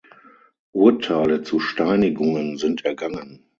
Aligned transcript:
Urteile 0.73 1.43
zu 1.43 1.59
Steinigungen 1.59 2.57
sind 2.57 2.85
ergangen. 2.85 3.45